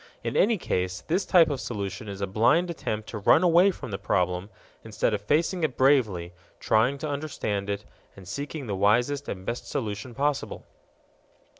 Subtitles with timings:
[0.23, 3.91] In any case this type of solution is a blind attempt to run away from
[3.91, 4.49] the problem
[4.83, 7.85] instead of facing it bravely, trying to understand it,
[8.15, 10.65] and seeking the wisest and best solution possible.